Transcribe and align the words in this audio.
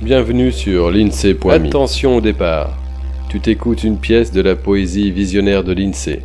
Bienvenue 0.00 0.52
sur 0.52 0.92
l'INSEE.me. 0.92 1.50
Attention 1.50 2.14
au 2.14 2.20
départ. 2.20 2.78
Tu 3.28 3.40
t'écoutes 3.40 3.82
une 3.82 3.98
pièce 3.98 4.30
de 4.30 4.40
la 4.40 4.54
poésie 4.54 5.10
visionnaire 5.10 5.64
de 5.64 5.72
l'INSEE. 5.72 6.22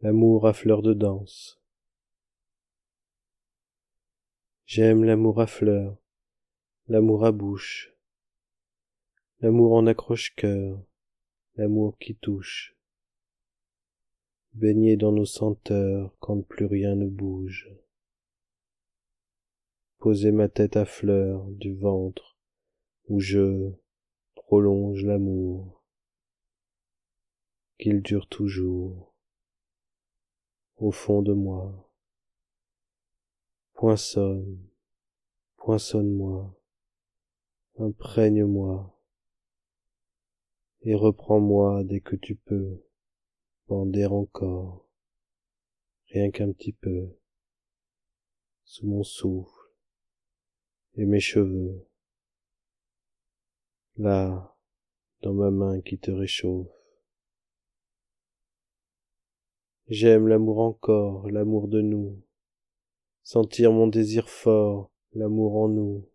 L'amour 0.00 0.48
à 0.48 0.52
fleur 0.52 0.82
de 0.82 0.94
danse. 0.94 1.60
J'aime 4.66 5.04
l'amour 5.04 5.40
à 5.40 5.46
fleurs, 5.46 5.96
l'amour 6.88 7.24
à 7.24 7.30
bouche, 7.30 7.94
l'amour 9.38 9.74
en 9.74 9.86
accroche-cœur, 9.86 10.82
l'amour 11.54 11.96
qui 11.98 12.16
touche 12.16 12.74
baigné 14.54 14.96
dans 14.96 15.12
nos 15.12 15.24
senteurs 15.24 16.14
quand 16.20 16.42
plus 16.42 16.66
rien 16.66 16.94
ne 16.94 17.06
bouge. 17.06 17.70
Poser 19.98 20.32
ma 20.32 20.48
tête 20.48 20.76
à 20.76 20.84
fleur 20.84 21.46
du 21.50 21.74
ventre 21.74 22.38
où 23.08 23.20
je 23.20 23.72
prolonge 24.34 25.04
l'amour, 25.04 25.82
qu'il 27.78 28.02
dure 28.02 28.28
toujours 28.28 29.14
au 30.76 30.90
fond 30.90 31.22
de 31.22 31.32
moi. 31.32 31.88
Poinçonne, 33.74 34.58
poinçonne-moi, 35.56 36.54
imprègne-moi, 37.78 38.98
et 40.82 40.94
reprends-moi 40.94 41.84
dès 41.84 42.00
que 42.00 42.16
tu 42.16 42.34
peux 42.34 42.82
encore, 43.74 44.86
rien 46.08 46.30
qu'un 46.30 46.52
petit 46.52 46.72
peu, 46.72 47.16
sous 48.64 48.86
mon 48.86 49.02
souffle. 49.02 49.50
Et 50.94 51.06
mes 51.06 51.20
cheveux, 51.20 51.86
là, 53.96 54.54
dans 55.22 55.32
ma 55.32 55.50
main 55.50 55.80
qui 55.80 55.98
te 55.98 56.10
réchauffe. 56.10 56.68
J'aime 59.88 60.28
l'amour 60.28 60.60
encore, 60.60 61.30
l'amour 61.30 61.68
de 61.68 61.80
nous, 61.80 62.22
sentir 63.22 63.72
mon 63.72 63.86
désir 63.86 64.28
fort, 64.28 64.90
l'amour 65.12 65.56
en 65.56 65.68
nous, 65.68 66.08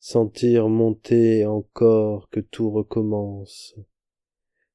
sentir 0.00 0.68
monter 0.68 1.46
encore 1.46 2.28
que 2.30 2.40
tout 2.40 2.70
recommence. 2.70 3.76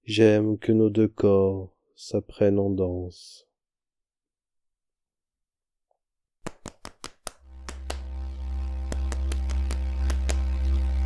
J'aime 0.03 0.57
que 0.57 0.71
nos 0.71 0.89
deux 0.89 1.07
corps 1.07 1.72
s'apprennent 1.95 2.59
en 2.59 2.69
danse. 2.69 3.47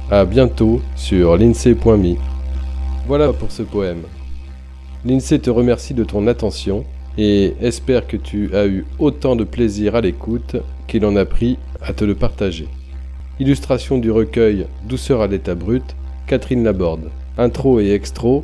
À 0.09 0.23
bientôt 0.23 0.81
sur 0.95 1.35
l'INSEE.me. 1.35 2.15
Voilà 3.07 3.33
pour 3.33 3.51
ce 3.51 3.63
poème. 3.63 4.03
L'INSEE 5.03 5.39
te 5.39 5.49
remercie 5.49 5.93
de 5.93 6.03
ton 6.03 6.27
attention 6.27 6.85
et 7.17 7.55
espère 7.61 8.07
que 8.07 8.17
tu 8.17 8.55
as 8.55 8.67
eu 8.67 8.85
autant 8.99 9.35
de 9.35 9.43
plaisir 9.43 9.95
à 9.95 10.01
l'écoute 10.01 10.55
qu'il 10.87 11.05
en 11.05 11.15
a 11.15 11.25
pris 11.25 11.57
à 11.81 11.93
te 11.93 12.05
le 12.05 12.15
partager. 12.15 12.67
Illustration 13.39 13.97
du 13.97 14.09
recueil 14.09 14.65
Douceur 14.85 15.21
à 15.21 15.27
l'état 15.27 15.55
brut, 15.55 15.95
Catherine 16.25 16.63
Laborde. 16.63 17.11
Intro 17.37 17.79
et 17.79 17.91
extro 17.91 18.43